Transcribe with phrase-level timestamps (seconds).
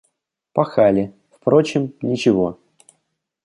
[0.53, 2.57] Пахали, впрочем, ничего.